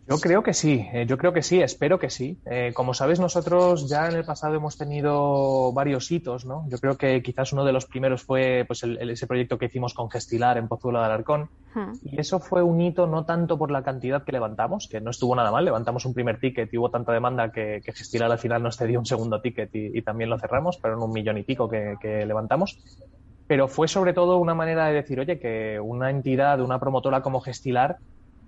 Yo 0.05 0.17
creo 0.17 0.43
que 0.43 0.53
sí, 0.53 0.86
eh, 0.91 1.05
yo 1.07 1.17
creo 1.17 1.31
que 1.31 1.41
sí, 1.41 1.62
espero 1.62 1.98
que 1.98 2.10
sí. 2.10 2.38
Eh, 2.45 2.72
como 2.74 2.93
sabes, 2.93 3.22
nosotros 3.22 3.89
ya 3.89 4.10
en 4.10 4.15
el 4.15 4.25
pasado 4.25 4.55
hemos 4.55 4.77
tenido 4.77 5.72
varios 5.72 6.12
hitos, 6.12 6.45
¿no? 6.45 6.65
Yo 6.67 6.77
creo 6.77 6.98
que 6.98 7.22
quizás 7.24 7.53
uno 7.53 7.63
de 7.63 7.72
los 7.72 7.86
primeros 7.86 8.22
fue 8.22 8.65
pues, 8.67 8.83
ese 8.83 9.27
proyecto 9.27 9.57
que 9.57 9.67
hicimos 9.67 9.93
con 9.93 10.10
Gestilar 10.10 10.57
en 10.57 10.67
Pozuelo 10.67 11.00
de 11.00 11.05
Alarcón. 11.05 11.50
Y 12.03 12.19
eso 12.19 12.39
fue 12.39 12.62
un 12.62 12.81
hito 12.81 13.07
no 13.07 13.25
tanto 13.25 13.57
por 13.57 13.72
la 13.72 13.81
cantidad 13.81 14.24
que 14.24 14.31
levantamos, 14.31 14.88
que 14.88 15.01
no 15.01 15.10
estuvo 15.10 15.36
nada 15.36 15.51
mal, 15.51 15.65
levantamos 15.65 16.05
un 16.05 16.13
primer 16.13 16.39
ticket 16.39 16.72
y 16.72 16.77
hubo 16.77 16.91
tanta 16.91 17.13
demanda 17.13 17.51
que, 17.51 17.81
Gestilar 17.83 18.31
al 18.31 18.38
final 18.38 18.62
nos 18.62 18.77
cedió 18.77 19.00
un 19.00 19.05
segundo 19.05 19.41
ticket 19.41 19.69
y, 19.74 20.01
también 20.01 20.29
lo 20.29 20.38
cerramos, 20.38 20.77
pero 20.77 20.95
en 20.95 21.01
un 21.01 21.12
millón 21.12 21.38
y 21.38 21.43
pico 21.43 21.69
que, 21.69 21.95
que 22.00 22.25
levantamos 22.25 22.77
pero 23.45 23.67
fue 23.67 23.88
sobre 23.88 24.13
todo 24.13 24.38
una 24.38 24.55
manera 24.55 24.88
de 24.88 24.93
decir, 24.93 25.19
oye, 25.19 25.38
que 25.38 25.79
una 25.79 26.10
entidad, 26.10 26.62
una 26.62 26.79
promotora 26.79 27.22
como 27.22 27.41
Gestilar 27.41 27.98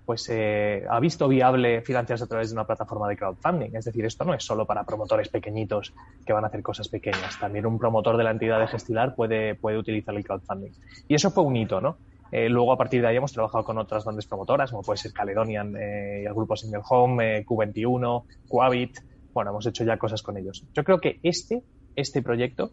pues 0.06 0.30
eh, 0.30 0.86
ha 0.90 1.00
visto 1.00 1.28
viable 1.28 1.82
financiarse 1.82 2.26
a 2.26 2.28
través 2.28 2.50
de 2.50 2.54
una 2.54 2.66
plataforma 2.66 3.10
de 3.10 3.18
crowdfunding. 3.18 3.76
Es 3.76 3.86
decir, 3.86 4.06
esto 4.06 4.24
no 4.24 4.34
es 4.34 4.44
solo 4.44 4.66
para 4.66 4.84
promotores 4.84 5.30
pequeñitos 5.30 5.94
que 6.26 6.34
van 6.34 6.44
a 6.44 6.48
hacer 6.48 6.62
cosas 6.62 6.88
pequeñas. 6.88 7.40
También 7.40 7.66
un 7.66 7.80
promotor 7.80 8.18
de 8.18 8.24
la 8.24 8.32
entidad 8.32 8.60
de 8.60 8.68
Gestilar 8.68 9.16
puede, 9.16 9.56
puede 9.56 9.78
utilizar 9.78 10.16
el 10.16 10.24
crowdfunding. 10.24 10.72
Y 11.08 11.16
eso 11.16 11.32
fue 11.32 11.44
un 11.44 11.56
hito, 11.56 11.82
¿no? 11.82 11.98
Eh, 12.32 12.50
luego, 12.50 12.74
a 12.74 12.78
partir 12.78 13.02
de 13.02 13.08
ahí, 13.08 13.16
hemos 13.16 13.32
trabajado 13.32 13.64
con 13.64 13.78
otras 13.78 14.04
grandes 14.04 14.26
promotoras, 14.26 14.72
como 14.72 14.84
puede 14.84 14.98
ser 14.98 15.14
Caledonian 15.14 15.76
eh, 15.76 16.26
el 16.26 16.34
grupo 16.34 16.56
Single 16.56 16.82
Home, 16.90 17.46
Q21, 17.46 18.24
Coavit. 18.48 19.00
Bueno, 19.34 19.52
hemos 19.52 19.66
hecho 19.66 19.84
ya 19.84 19.98
cosas 19.98 20.22
con 20.22 20.38
ellos. 20.38 20.66
Yo 20.74 20.84
creo 20.84 21.00
que 21.00 21.20
este, 21.24 21.64
este 21.96 22.22
proyecto 22.22 22.72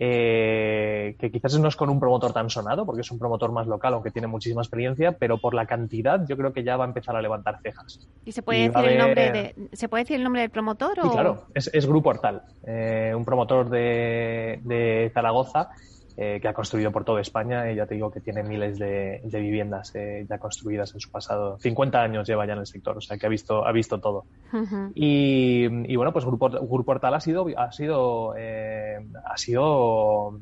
eh, 0.00 1.16
que 1.18 1.32
quizás 1.32 1.58
no 1.58 1.66
es 1.66 1.74
con 1.74 1.90
un 1.90 1.98
promotor 1.98 2.32
tan 2.32 2.48
sonado, 2.50 2.86
porque 2.86 3.00
es 3.00 3.10
un 3.10 3.18
promotor 3.18 3.50
más 3.50 3.66
local, 3.66 3.94
aunque 3.94 4.12
tiene 4.12 4.28
muchísima 4.28 4.62
experiencia, 4.62 5.10
pero 5.10 5.38
por 5.38 5.54
la 5.54 5.66
cantidad 5.66 6.24
yo 6.28 6.36
creo 6.36 6.52
que 6.52 6.62
ya 6.62 6.76
va 6.76 6.84
a 6.84 6.86
empezar 6.86 7.16
a 7.16 7.22
levantar 7.22 7.58
cejas. 7.62 8.06
¿Y 8.24 8.30
se 8.30 8.42
puede, 8.42 8.68
decir, 8.68 8.90
el 8.90 8.98
nombre 8.98 9.32
de, 9.32 9.54
¿se 9.72 9.88
puede 9.88 10.04
decir 10.04 10.16
el 10.16 10.22
nombre 10.22 10.42
del 10.42 10.50
promotor? 10.50 10.94
Sí, 11.02 11.08
claro, 11.10 11.46
es, 11.52 11.86
Grupo 11.86 12.10
Hortal, 12.10 12.42
eh, 12.64 13.12
un 13.16 13.24
promotor 13.24 13.68
de, 13.70 15.10
Zaragoza 15.12 15.70
eh, 16.20 16.40
que 16.42 16.48
ha 16.48 16.52
construido 16.52 16.90
por 16.90 17.04
toda 17.04 17.20
España 17.20 17.70
y 17.70 17.76
ya 17.76 17.86
te 17.86 17.94
digo 17.94 18.10
que 18.10 18.20
tiene 18.20 18.42
miles 18.42 18.76
de, 18.76 19.20
viviendas 19.22 19.94
eh, 19.94 20.26
ya 20.28 20.36
construidas 20.38 20.92
en 20.92 20.98
su 20.98 21.12
pasado. 21.12 21.60
50 21.60 22.02
años 22.02 22.26
lleva 22.26 22.44
ya 22.44 22.54
en 22.54 22.58
el 22.58 22.66
sector, 22.66 22.98
o 22.98 23.00
sea 23.00 23.16
que 23.16 23.26
ha 23.26 23.28
visto, 23.28 23.64
ha 23.64 23.70
visto 23.70 24.00
todo. 24.00 24.24
y, 24.96 25.94
bueno, 25.94 26.12
pues 26.12 26.24
Grupo, 26.24 26.50
Grupo 26.50 26.82
Portal 26.82 27.14
ha 27.14 27.20
sido, 27.20 27.46
ha 27.56 27.70
sido, 27.70 28.34
eh, 28.36 28.98
ha 29.24 29.36
sido 29.36 30.40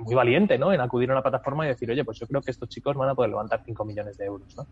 muy 0.00 0.14
valiente 0.14 0.58
¿no? 0.58 0.74
en 0.74 0.80
acudir 0.82 1.08
a 1.08 1.14
una 1.14 1.22
plataforma 1.22 1.64
y 1.64 1.68
decir, 1.68 1.90
oye, 1.90 2.04
pues 2.04 2.18
yo 2.18 2.26
creo 2.26 2.42
que 2.42 2.50
estos 2.50 2.68
chicos 2.68 2.94
van 2.94 3.08
a 3.08 3.14
poder 3.14 3.30
levantar 3.30 3.62
5 3.64 3.84
millones 3.86 4.18
de 4.18 4.26
euros. 4.26 4.54
¿no? 4.58 4.66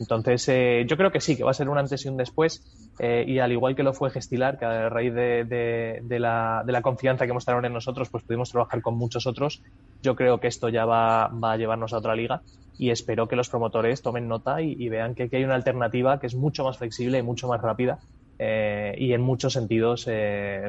Entonces, 0.00 0.48
eh, 0.48 0.84
yo 0.88 0.96
creo 0.96 1.12
que 1.12 1.20
sí, 1.20 1.36
que 1.36 1.44
va 1.44 1.52
a 1.52 1.54
ser 1.54 1.68
un 1.68 1.78
antes 1.78 2.04
y 2.04 2.08
un 2.08 2.16
después. 2.16 2.62
Eh, 2.98 3.24
y 3.26 3.38
al 3.38 3.52
igual 3.52 3.74
que 3.74 3.82
lo 3.82 3.92
fue 3.92 4.10
Gestilar, 4.10 4.58
que 4.58 4.64
a 4.64 4.88
raíz 4.88 5.14
de, 5.14 6.16
la, 6.18 6.80
confianza 6.82 7.26
que 7.26 7.32
mostraron 7.32 7.64
en 7.64 7.72
nosotros, 7.72 8.08
pues 8.10 8.22
pudimos 8.24 8.50
trabajar 8.50 8.82
con 8.82 8.96
muchos 8.96 9.26
otros, 9.26 9.62
yo 10.02 10.14
creo 10.14 10.38
que 10.38 10.48
esto 10.48 10.68
ya 10.68 10.84
va, 10.84 11.24
a 11.26 11.56
llevarnos 11.56 11.92
a 11.92 11.98
otra 11.98 12.14
liga 12.14 12.42
y 12.76 12.90
espero 12.90 13.28
que 13.28 13.36
los 13.36 13.48
promotores 13.48 14.02
tomen 14.02 14.28
nota 14.28 14.60
y, 14.60 14.88
vean 14.88 15.14
que 15.14 15.24
aquí 15.24 15.36
hay 15.36 15.44
una 15.44 15.54
alternativa 15.54 16.18
que 16.18 16.26
es 16.26 16.34
mucho 16.34 16.64
más 16.64 16.78
flexible 16.78 17.18
y 17.18 17.22
mucho 17.22 17.48
más 17.48 17.60
rápida 17.60 17.98
eh, 18.38 18.94
y 18.98 19.12
en 19.12 19.20
muchos 19.20 19.52
sentidos 19.52 20.08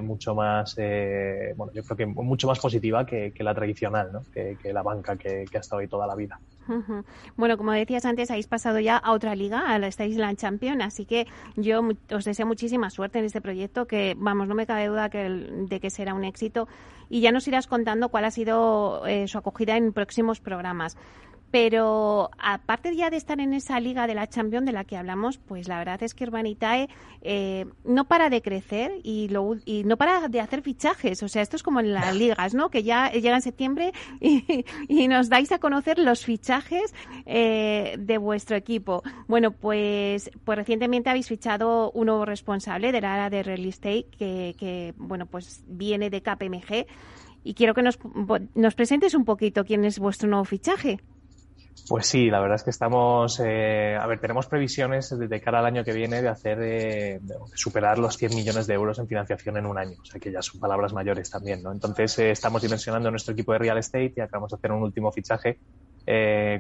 mucho 0.02 0.36
más, 0.36 0.76
bueno, 0.76 1.74
yo 1.74 1.84
creo 1.84 1.98
que 1.98 2.06
mucho 2.06 2.48
más 2.48 2.60
positiva 2.60 3.06
que, 3.06 3.34
la 3.40 3.54
tradicional, 3.54 4.12
¿no? 4.12 4.22
que, 4.32 4.58
la 4.74 4.84
banca 4.84 5.16
que, 5.16 5.46
ha 5.54 5.60
estado 5.60 5.82
ahí 5.82 5.88
toda 5.88 6.08
la 6.08 6.16
vida. 6.16 6.40
Bueno, 7.38 7.58
como 7.58 7.72
decías 7.72 8.06
antes, 8.06 8.32
habéis 8.32 8.48
pasado 8.48 8.80
ya 8.80 8.98
a 8.98 9.12
otra 9.12 9.36
liga, 9.36 9.74
a 9.74 9.80
la 9.80 9.88
Island 9.88 10.38
Champion, 10.38 10.82
así 10.82 11.06
que 11.06 11.28
yo 11.56 11.82
os 12.12 12.26
deseo 12.26 12.46
muchísima 12.46 12.90
suerte 12.90 13.20
en 13.20 13.26
este 13.26 13.42
proyecto, 13.42 13.86
que 13.86 14.16
vamos, 14.18 14.48
no 14.48 14.56
me 14.56 14.66
cabe 14.66 14.88
duda 14.88 15.10
que 15.10 15.30
de 15.30 15.80
que 15.80 15.90
será 15.90 16.14
un 16.14 16.24
éxito. 16.24 16.68
Y 17.10 17.22
ya 17.22 17.32
nos 17.32 17.48
irás 17.48 17.68
contando 17.68 18.10
cuál 18.10 18.26
ha 18.26 18.32
sido 18.32 19.06
eh, 19.06 19.28
su 19.28 19.38
acogida 19.38 19.78
en 19.78 19.94
próximos 19.94 20.40
programas. 20.40 20.98
Pero 21.52 22.32
aparte 22.38 22.96
ya 22.96 23.10
de 23.10 23.18
estar 23.18 23.40
en 23.40 23.54
esa 23.54 23.80
liga 23.80 24.08
de 24.08 24.16
la 24.16 24.28
Champions 24.28 24.66
de 24.66 24.72
la 24.74 24.84
que 24.84 24.98
hablamos, 24.98 25.38
pues 25.38 25.68
la 25.68 25.78
verdad 25.78 26.02
es 26.04 26.14
que 26.14 26.26
Urbanitae 26.26 26.90
eh, 27.22 27.66
no 27.84 28.06
para 28.06 28.30
de 28.30 28.42
crecer 28.42 29.00
y, 29.04 29.30
lo, 29.30 29.56
y 29.64 29.84
no 29.84 29.98
para 29.98 30.28
de 30.28 30.42
hacer 30.42 30.62
fichajes. 30.62 31.24
O 31.24 31.28
sea, 31.28 31.42
esto 31.42 31.56
es 31.56 31.64
como 31.64 31.80
en 31.80 31.94
las 31.94 32.16
ligas, 32.16 32.54
¿no? 32.54 32.70
Que 32.70 32.84
ya 32.84 33.10
llega 33.12 33.36
en 33.36 33.42
septiembre 33.42 33.94
y, 34.20 35.08
nos 35.08 35.30
dais 35.30 35.52
a 35.52 35.60
conocer 35.60 36.00
los 36.00 36.26
fichajes 36.26 36.94
eh, 37.26 37.96
de 38.00 38.18
vuestro 38.18 38.58
equipo. 38.58 39.04
Bueno, 39.28 39.52
pues, 39.52 40.32
pues 40.44 40.58
recientemente 40.58 41.10
habéis 41.10 41.28
fichado 41.28 41.92
un 41.92 42.08
nuevo 42.08 42.26
responsable 42.26 42.92
del 42.92 43.06
área 43.06 43.30
de 43.30 43.44
real 43.44 43.66
estate 43.66 44.08
que, 44.18 44.56
que 44.58 44.94
bueno, 44.98 45.26
pues 45.26 45.64
viene 45.68 46.10
de 46.10 46.22
KPMG. 46.22 46.86
Y 47.44 47.54
quiero 47.54 47.76
que 47.76 47.84
nos, 47.84 48.00
nos 48.56 48.76
presentes 48.76 49.14
un 49.14 49.24
poquito 49.24 49.64
quién 49.66 49.86
es 49.86 50.00
vuestro 50.00 50.28
nuevo 50.28 50.46
fichaje. 50.46 51.00
Pues 51.88 52.08
sí, 52.08 52.32
la 52.32 52.40
verdad 52.40 52.56
es 52.56 52.64
que 52.64 52.72
estamos, 52.72 53.40
eh, 53.46 53.96
a 53.96 54.08
ver, 54.08 54.20
tenemos 54.20 54.48
previsiones 54.48 55.16
de 55.18 55.42
cara 55.42 55.60
al 55.60 55.68
año 55.68 55.84
que 55.84 55.94
viene 55.94 56.20
de 56.20 56.30
hacer, 56.30 56.60
eh, 56.60 57.20
de 57.22 57.36
superar 57.54 58.00
los 58.00 58.18
100 58.18 58.34
millones 58.34 58.66
de 58.66 58.74
euros 58.74 58.98
en 58.98 59.08
financiación 59.08 59.58
en 59.58 59.68
un 59.68 59.78
año, 59.78 59.96
o 60.02 60.06
sea 60.06 60.20
que 60.20 60.32
ya 60.32 60.42
son 60.42 60.60
palabras 60.60 60.94
mayores 60.94 61.30
también, 61.30 61.62
¿no? 61.62 61.72
Entonces 61.72 62.18
eh, 62.18 62.32
estamos 62.32 62.64
dimensionando 62.64 63.12
nuestro 63.12 63.34
equipo 63.34 63.54
de 63.54 63.60
real 63.60 63.78
estate 63.78 64.14
y 64.18 64.20
acabamos 64.20 64.50
de 64.50 64.56
hacer 64.56 64.72
un 64.72 64.82
último 64.82 65.12
fichaje, 65.12 65.60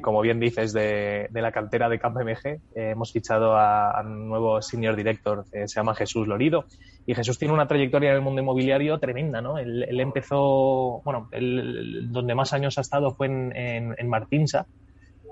como 0.01 0.21
bien 0.21 0.39
dices, 0.39 0.73
de, 0.73 1.27
la 1.31 1.51
cantera 1.51 1.87
de 1.89 1.99
KPMG. 1.99 2.61
hemos 2.75 3.11
fichado 3.11 3.55
a, 3.57 4.01
un 4.03 4.27
nuevo 4.27 4.61
senior 4.61 4.95
director, 4.95 5.45
se 5.51 5.67
llama 5.67 5.95
Jesús 5.95 6.27
Lorido, 6.27 6.65
y 7.05 7.15
Jesús 7.15 7.37
tiene 7.39 7.53
una 7.53 7.67
trayectoria 7.67 8.09
en 8.09 8.15
el 8.15 8.21
mundo 8.21 8.41
inmobiliario 8.41 8.99
tremenda, 8.99 9.41
¿no? 9.41 9.57
Él, 9.57 9.99
empezó, 9.99 11.01
bueno, 11.03 11.29
donde 11.31 12.35
más 12.35 12.53
años 12.53 12.77
ha 12.77 12.81
estado 12.81 13.11
fue 13.11 13.27
en, 13.27 13.95
en 13.97 14.09
Martinsa, 14.09 14.67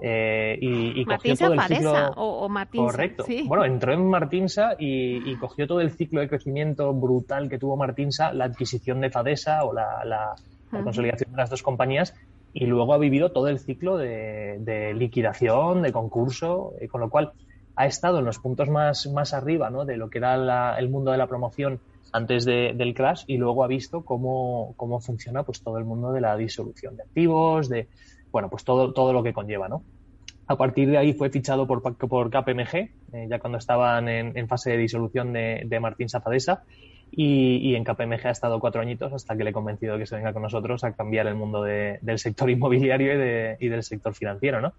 eh, 0.06 0.58
y, 0.60 1.06
cogió 1.06 1.34
todo 1.38 1.54
el 1.54 1.62
ciclo 1.62 1.94
o, 2.18 2.50
Martinsa, 2.50 2.86
correcto. 2.86 3.26
bueno 3.46 3.64
entró 3.64 3.94
en 3.94 4.06
Martinsa 4.10 4.76
y, 4.78 5.34
cogió 5.38 5.66
todo 5.66 5.80
el 5.80 5.92
ciclo 5.92 6.20
de 6.20 6.28
crecimiento 6.28 6.94
brutal 6.94 7.48
que 7.48 7.58
tuvo 7.58 7.78
Martinsa 7.78 8.34
la 8.34 8.44
adquisición 8.44 9.00
de 9.00 9.10
Fadesa 9.10 9.64
o 9.64 9.72
la, 9.72 10.36
consolidación 10.70 11.32
de 11.32 11.38
las 11.38 11.50
dos 11.50 11.64
compañías 11.64 12.14
y 12.52 12.66
luego 12.66 12.94
ha 12.94 12.98
vivido 12.98 13.32
todo 13.32 13.48
el 13.48 13.60
ciclo 13.60 13.96
de, 13.96 14.94
liquidación 14.94 15.82
de 15.82 15.94
concurso 15.94 16.74
eh, 16.82 16.90
con 16.90 17.00
lo 17.00 17.10
cual 17.10 17.32
ha 17.78 17.86
estado 17.86 18.20
en 18.20 18.26
los 18.26 18.40
puntos 18.40 18.68
más, 18.68 19.08
más 19.08 19.34
arriba 19.34 19.70
¿no? 19.70 19.86
de 19.86 19.96
lo 19.96 20.10
que 20.10 20.18
era 20.18 20.78
el 20.78 20.90
mundo 20.90 21.12
de 21.12 21.18
la 21.18 21.28
promoción 21.28 21.80
antes 22.12 22.44
del 22.44 22.94
crash 22.94 23.24
y 23.28 23.38
luego 23.38 23.64
ha 23.64 23.68
visto 23.68 24.04
cómo, 24.04 24.74
cómo 24.76 25.00
funciona 25.00 25.44
pues 25.44 25.62
todo 25.62 25.78
el 25.78 25.86
mundo 25.86 26.12
de 26.12 26.20
la 26.20 26.36
disolución 26.36 26.98
de 26.98 27.04
activos, 27.04 27.70
de 27.70 27.88
bueno, 28.34 28.50
pues 28.50 28.66
todo, 28.66 28.92
todo 28.92 29.14
lo 29.14 29.24
que 29.24 29.32
conlleva, 29.32 29.70
¿no? 29.70 29.84
A 30.48 30.58
partir 30.58 30.90
de 30.90 30.98
ahí 30.98 31.14
fue 31.14 31.30
fichado 31.30 31.66
por, 31.66 31.82
por 31.82 32.30
KPMG, 32.30 32.76
eh, 32.76 33.28
ya 33.30 33.40
cuando 33.40 33.58
estaban 33.60 34.10
en, 34.10 34.48
fase 34.50 34.72
de 34.72 34.78
disolución 34.78 35.32
de, 35.32 35.64
de 35.66 35.80
Martín 35.80 36.10
Safadesa, 36.10 36.64
y, 37.16 37.76
en 37.76 37.84
KPMG 37.84 38.26
ha 38.26 38.32
estado 38.32 38.60
cuatro 38.60 38.82
añitos 38.82 39.14
hasta 39.14 39.38
que 39.38 39.44
le 39.44 39.52
he 39.52 39.54
convencido 39.54 39.94
de 39.94 40.00
que 40.00 40.06
se 40.08 40.16
venga 40.16 40.34
con 40.34 40.42
nosotros 40.42 40.84
a 40.84 40.94
cambiar 40.94 41.28
el 41.28 41.36
mundo 41.36 41.62
del 41.62 42.18
sector 42.18 42.50
inmobiliario 42.50 43.14
y, 43.60 43.68
del 43.68 43.84
sector 43.84 44.16
financiero, 44.16 44.62
¿no? 44.62 44.74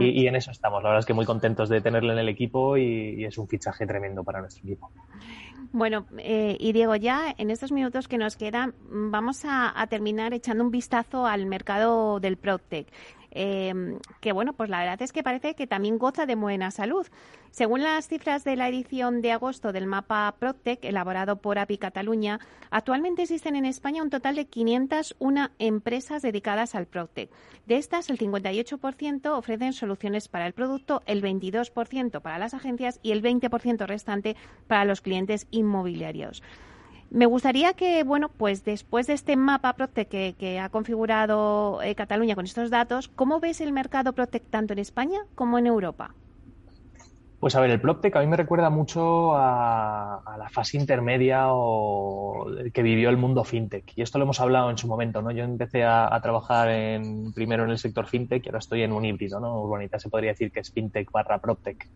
y, 0.00 0.26
en 0.26 0.36
eso 0.36 0.50
estamos. 0.50 0.82
La 0.82 0.88
verdad 0.90 1.00
es 1.00 1.06
que 1.06 1.12
muy 1.12 1.26
contentos 1.26 1.68
de 1.68 1.82
tenerle 1.82 2.14
en 2.14 2.20
el 2.20 2.28
equipo 2.28 2.78
y, 2.78 3.24
es 3.24 3.36
un 3.36 3.48
fichaje 3.48 3.86
tremendo 3.86 4.24
para 4.24 4.40
nuestro 4.40 4.64
equipo. 4.64 4.90
Bueno, 5.74 6.06
eh, 6.18 6.56
y 6.60 6.72
Diego, 6.72 6.94
ya 6.94 7.34
en 7.36 7.50
estos 7.50 7.72
minutos 7.72 8.06
que 8.06 8.16
nos 8.16 8.36
quedan, 8.36 8.76
vamos 8.88 9.40
a, 9.44 9.84
terminar 9.90 10.32
echando 10.32 10.62
un 10.62 10.70
vistazo 10.70 11.26
al 11.26 11.46
mercado 11.46 12.20
del 12.20 12.36
PropTech. 12.36 12.86
Em, 13.34 13.98
que 14.20 14.32
bueno, 14.32 14.52
pues 14.52 14.70
la 14.70 14.78
verdad 14.78 15.02
es 15.02 15.12
que 15.12 15.24
parece 15.24 15.54
que 15.54 15.66
también 15.66 15.98
goza 15.98 16.24
de 16.24 16.36
buena 16.36 16.70
salud. 16.70 17.06
Según 17.50 17.82
las 17.82 18.08
cifras 18.08 18.44
de 18.44 18.56
la 18.56 18.68
edición 18.68 19.22
de 19.22 19.32
agosto 19.32 19.72
del 19.72 19.86
mapa 19.86 20.34
Protec, 20.38 20.84
elaborado 20.84 21.36
por 21.36 21.58
API 21.58 21.78
Cataluña, 21.78 22.38
actualmente 22.70 23.22
existen 23.22 23.56
en 23.56 23.64
España 23.64 24.02
un 24.02 24.10
total 24.10 24.36
de 24.36 24.46
501 24.46 25.50
empresas 25.58 26.22
dedicadas 26.22 26.74
al 26.76 26.86
Protec. 26.86 27.30
De 27.66 27.76
estas, 27.76 28.08
el 28.08 28.18
58% 28.18 29.36
ofrecen 29.36 29.72
soluciones 29.72 30.28
para 30.28 30.46
el 30.46 30.52
producto, 30.52 31.02
el 31.06 31.22
22% 31.22 32.20
para 32.20 32.38
las 32.38 32.54
agencias 32.54 33.00
y 33.02 33.10
el 33.12 33.22
20% 33.22 33.86
restante 33.86 34.36
para 34.68 34.84
los 34.84 35.00
clientes 35.00 35.48
inmobiliarios. 35.50 36.42
Me 37.14 37.26
gustaría 37.26 37.74
que, 37.74 38.02
bueno, 38.02 38.28
pues 38.28 38.64
después 38.64 39.06
de 39.06 39.12
este 39.12 39.36
mapa 39.36 39.74
Protec 39.74 40.08
que, 40.08 40.58
ha 40.58 40.68
configurado 40.68 41.80
eh, 41.80 41.94
Cataluña 41.94 42.34
con 42.34 42.44
estos 42.44 42.70
datos, 42.70 43.06
¿cómo 43.06 43.38
ves 43.38 43.60
el 43.60 43.70
mercado 43.70 44.14
Protec 44.14 44.42
tanto 44.50 44.72
en 44.72 44.80
España 44.80 45.20
como 45.36 45.56
en 45.56 45.68
Europa? 45.68 46.12
Pues 47.38 47.54
a 47.54 47.60
ver, 47.60 47.70
el 47.70 47.80
PropTech 47.80 48.16
a 48.16 48.20
mí 48.20 48.26
me 48.26 48.36
recuerda 48.36 48.68
mucho 48.68 49.36
a, 49.36 50.22
la 50.36 50.48
fase 50.48 50.76
intermedia 50.76 51.52
o 51.52 52.48
que 52.72 52.82
vivió 52.82 53.10
el 53.10 53.16
mundo 53.16 53.44
fintech. 53.44 53.92
Y 53.94 54.02
esto 54.02 54.18
lo 54.18 54.24
hemos 54.24 54.40
hablado 54.40 54.68
en 54.70 54.78
su 54.78 54.88
momento, 54.88 55.22
¿no? 55.22 55.30
Yo 55.30 55.44
empecé 55.44 55.84
a, 55.84 56.18
trabajar 56.20 56.68
en, 56.68 57.32
primero 57.32 57.62
en 57.62 57.70
el 57.70 57.78
sector 57.78 58.08
fintech 58.08 58.44
y 58.44 58.48
ahora 58.48 58.58
estoy 58.58 58.82
en 58.82 58.92
un 58.92 59.04
híbrido, 59.04 59.38
¿no? 59.38 59.60
Urbanita 59.60 60.00
se 60.00 60.08
podría 60.08 60.32
decir 60.32 60.50
que 60.50 60.60
es 60.60 60.72
fintech 60.72 61.12
barra 61.12 61.38
PropTech. 61.38 61.86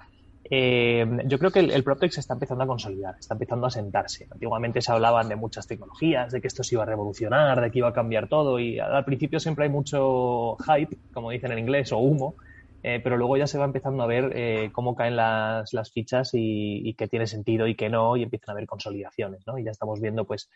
Eh, 0.50 1.06
yo 1.26 1.38
creo 1.38 1.50
que 1.50 1.58
el, 1.60 1.70
el 1.70 1.84
PropTech 1.84 2.10
se 2.10 2.20
está 2.20 2.34
empezando 2.34 2.64
a 2.64 2.66
consolidar, 2.66 3.16
está 3.18 3.34
empezando 3.34 3.66
a 3.66 3.70
sentarse. 3.70 4.26
Antiguamente 4.30 4.80
se 4.80 4.92
hablaban 4.92 5.28
de 5.28 5.36
muchas 5.36 5.66
tecnologías, 5.66 6.32
de 6.32 6.40
que 6.40 6.48
esto 6.48 6.62
se 6.62 6.74
iba 6.74 6.84
a 6.84 6.86
revolucionar, 6.86 7.60
de 7.60 7.70
que 7.70 7.78
iba 7.78 7.88
a 7.88 7.92
cambiar 7.92 8.28
todo 8.28 8.58
y 8.58 8.78
al 8.78 9.04
principio 9.04 9.40
siempre 9.40 9.64
hay 9.64 9.70
mucho 9.70 10.56
hype, 10.56 10.96
como 11.12 11.30
dicen 11.30 11.52
en 11.52 11.58
inglés, 11.58 11.92
o 11.92 11.98
humo, 11.98 12.34
eh, 12.82 13.00
pero 13.02 13.16
luego 13.16 13.36
ya 13.36 13.46
se 13.46 13.58
va 13.58 13.64
empezando 13.64 14.02
a 14.02 14.06
ver 14.06 14.32
eh, 14.34 14.70
cómo 14.72 14.94
caen 14.94 15.16
las, 15.16 15.72
las 15.74 15.90
fichas 15.90 16.32
y, 16.32 16.88
y 16.88 16.94
qué 16.94 17.08
tiene 17.08 17.26
sentido 17.26 17.66
y 17.66 17.74
qué 17.74 17.88
no 17.88 18.16
y 18.16 18.22
empiezan 18.22 18.50
a 18.50 18.52
haber 18.52 18.66
consolidaciones, 18.66 19.46
¿no? 19.46 19.58
Y 19.58 19.64
ya 19.64 19.72
estamos 19.72 20.00
viendo 20.00 20.24
pues 20.24 20.48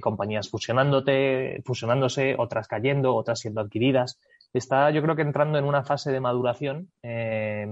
compañías 0.00 0.50
fusionándote, 0.50 1.62
fusionándose, 1.64 2.34
otras 2.38 2.68
cayendo, 2.68 3.14
otras 3.14 3.40
siendo 3.40 3.60
adquiridas. 3.60 4.18
Está 4.52 4.90
yo 4.90 5.02
creo 5.02 5.16
que 5.16 5.22
entrando 5.22 5.58
en 5.58 5.64
una 5.64 5.84
fase 5.84 6.10
de 6.10 6.20
maduración 6.20 6.90
eh, 7.02 7.66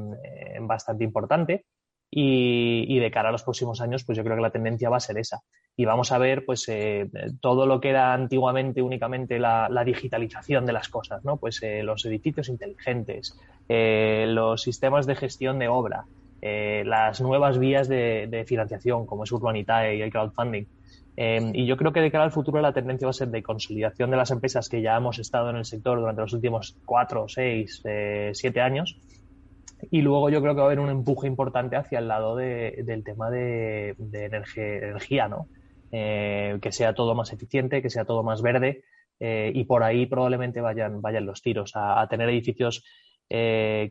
bastante 0.61 1.05
importante. 1.05 1.65
Y, 2.11 2.99
de 2.99 3.11
cara 3.11 3.29
a 3.29 3.33
los 3.33 3.43
próximos 3.43 3.83
años 3.83 4.03
pues 4.03 4.17
yo 4.17 4.25
creo 4.25 4.35
que 4.35 4.43
la 4.43 4.51
tendencia 4.51 4.89
va 4.89 4.97
a 4.97 5.01
ser 5.01 5.19
esa. 5.19 5.43
Y 5.77 5.85
vamos 5.85 6.11
a 6.11 6.19
ver 6.19 6.47
pues 6.47 6.67
eh, 6.69 7.11
todo 7.43 7.67
lo 7.67 7.81
que 7.81 7.91
era 7.91 8.15
antiguamente 8.15 8.81
únicamente 8.81 9.39
la, 9.39 9.69
digitalización 9.85 10.65
de 10.65 10.73
las 10.73 10.89
cosas 10.89 11.23
no 11.25 11.37
pues 11.37 11.63
eh, 11.63 11.83
los 11.83 12.05
edificios 12.07 12.49
inteligentes 12.49 13.39
los 13.69 14.63
sistemas 14.63 15.07
de 15.07 15.17
gestión 15.17 15.59
de 15.59 15.69
obra 15.69 16.07
las 16.41 17.21
nuevas 17.21 17.59
vías 17.59 17.89
de, 17.89 18.27
de 18.29 18.45
financiación 18.45 19.07
como 19.07 19.25
es 19.25 19.33
Urbanitae 19.33 19.97
y 19.97 20.03
el 20.03 20.11
crowdfunding 20.11 20.65
Em, 21.21 21.51
y 21.53 21.67
yo 21.67 21.77
creo 21.77 21.93
que 21.93 22.01
de 22.01 22.13
cara 22.13 22.23
al 22.23 22.31
futuro 22.31 22.61
la 22.61 22.73
tendencia 22.73 23.07
va 23.07 23.11
a 23.11 23.13
ser 23.13 23.27
de 23.27 23.43
consolidación 23.43 24.13
de 24.13 24.17
las 24.17 24.31
empresas 24.31 24.69
que 24.69 24.83
ya 24.83 24.97
hemos 24.97 25.19
estado 25.19 25.51
en 25.51 25.57
el 25.57 25.65
sector 25.65 25.99
durante 25.99 26.21
los 26.21 26.33
últimos 26.33 26.77
cuatro, 26.87 27.27
seis, 27.27 27.83
eh, 27.87 28.31
siete 28.35 28.61
años. 28.61 28.97
Y 29.91 30.03
luego 30.03 30.31
yo 30.31 30.41
creo 30.41 30.55
que 30.55 30.59
va 30.59 30.63
a 30.63 30.67
haber 30.67 30.79
un 30.79 30.91
empuje 30.91 31.27
importante 31.27 31.75
hacia 31.75 31.99
el 31.99 32.07
lado 32.07 32.37
del 32.37 33.03
tema 33.03 33.31
de, 33.31 33.97
energía, 34.13 35.27
¿no? 35.27 35.49
Eh, 35.91 36.57
que 36.63 36.71
sea 36.71 36.95
todo 36.95 37.17
más 37.17 37.33
eficiente, 37.33 37.83
que 37.83 37.91
sea 37.91 38.05
todo 38.05 38.23
más 38.23 38.41
verde, 38.41 38.85
eh, 39.19 39.51
y 39.53 39.65
por 39.65 39.83
ahí 39.83 40.07
probablemente 40.07 40.61
vayan, 40.61 41.03
vayan 41.03 41.27
los 41.27 41.43
tiros, 41.43 41.73
a, 41.75 42.07
tener 42.09 42.29
edificios 42.29 42.85
que, 43.29 43.91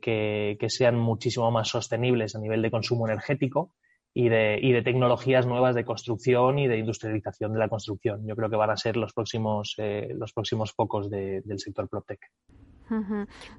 que, 0.57 0.69
sean 0.69 0.97
muchísimo 0.97 1.51
más 1.51 1.67
sostenibles 1.67 2.37
a 2.37 2.39
nivel 2.39 2.61
de 2.61 2.71
consumo 2.71 3.05
energético 3.05 3.73
y 4.13 4.29
de, 4.29 4.59
y 4.61 4.71
de, 4.71 4.81
tecnologías 4.81 5.45
nuevas 5.45 5.75
de 5.75 5.85
construcción 5.85 6.57
y 6.59 6.67
de 6.67 6.77
industrialización 6.77 7.53
de 7.53 7.59
la 7.59 7.69
construcción. 7.69 8.25
Yo 8.27 8.35
creo 8.35 8.49
que 8.49 8.55
van 8.55 8.71
a 8.71 8.77
ser 8.77 8.97
los 8.97 9.13
próximos, 9.13 9.75
los 9.77 10.33
próximos 10.33 10.71
focos 10.73 11.09
del 11.09 11.59
sector 11.59 11.87
PropTech. 11.87 12.19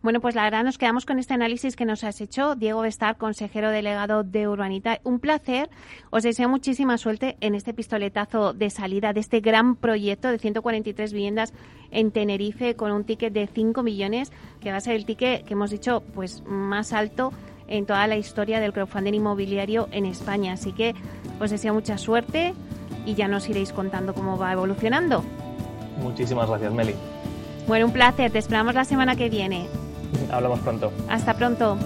Bueno, 0.03 0.21
pues 0.21 0.35
la 0.35 0.45
verdad 0.45 0.65
nos 0.65 0.79
quedamos 0.79 1.05
con 1.05 1.19
este 1.19 1.35
análisis 1.35 1.77
que 1.77 1.85
nos 1.85 2.03
has 2.05 2.21
hecho, 2.21 2.55
Diego 2.55 2.81
Bestar, 2.81 3.19
consejero 3.19 3.71
delegado 3.71 4.25
de 4.25 4.49
Urbanita. 4.49 5.01
Un 5.05 5.21
placer. 5.21 5.69
Os 6.11 6.23
deseo 6.23 6.49
muchísima 6.49 6.97
suerte 6.97 7.37
en 7.41 7.55
este 7.55 7.75
pistoletazo 7.75 8.55
de 8.55 8.71
salida 8.71 9.13
de 9.13 9.21
este 9.21 9.41
gran 9.41 9.77
proyecto 9.77 10.29
de 10.29 10.39
143 10.39 11.13
viviendas 11.13 11.53
en 11.91 12.11
Tenerife 12.11 12.75
con 12.75 12.91
un 12.93 13.05
ticket 13.05 13.33
de 13.33 13.47
5 13.47 13.83
millones, 13.83 14.33
que 14.61 14.71
va 14.71 14.79
a 14.79 14.81
ser 14.81 14.97
el 14.97 15.05
ticket 15.05 15.45
que 15.45 15.53
hemos 15.53 15.71
dicho 15.71 16.03
pues 16.15 16.43
más 16.47 16.93
alto 16.93 17.33
en 17.69 17.87
toda 17.87 18.07
la 18.07 18.17
historia 18.17 18.61
del 18.61 18.73
crowdfunding 18.73 19.15
inmobiliario 19.15 19.89
en 19.93 20.07
España. 20.07 20.53
Así 20.53 20.73
que 20.73 20.95
os 21.41 21.51
deseo 21.51 21.75
mucha 21.75 21.99
suerte 21.99 22.55
y 23.07 23.15
ya 23.15 23.29
nos 23.29 23.49
iréis 23.49 23.73
contando 23.73 24.15
cómo 24.15 24.37
va 24.37 24.53
evolucionando. 24.53 25.25
Muchísimas 26.03 26.49
gracias, 26.49 26.73
Meli. 26.73 26.95
Bueno, 27.67 27.87
un 27.87 27.93
placer. 27.93 28.31
Te 28.31 28.39
esperamos 28.39 28.75
la 28.75 28.85
semana 28.85 29.17
que 29.17 29.29
viene. 29.29 29.67
Hablamos 30.31 30.61
pronto. 30.61 30.93
Hasta 31.09 31.35
pronto. 31.35 31.77